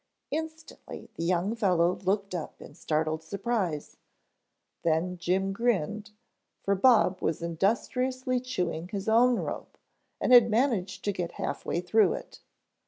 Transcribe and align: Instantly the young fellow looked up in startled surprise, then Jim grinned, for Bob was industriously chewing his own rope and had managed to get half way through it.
Instantly 0.31 1.11
the 1.13 1.23
young 1.23 1.53
fellow 1.55 1.97
looked 1.97 2.33
up 2.33 2.59
in 2.59 2.73
startled 2.73 3.21
surprise, 3.21 3.97
then 4.81 5.15
Jim 5.19 5.53
grinned, 5.53 6.09
for 6.63 6.73
Bob 6.73 7.21
was 7.21 7.43
industriously 7.43 8.39
chewing 8.39 8.87
his 8.87 9.07
own 9.07 9.35
rope 9.35 9.77
and 10.19 10.33
had 10.33 10.49
managed 10.49 11.03
to 11.05 11.11
get 11.13 11.33
half 11.33 11.67
way 11.67 11.81
through 11.81 12.13
it. 12.13 12.39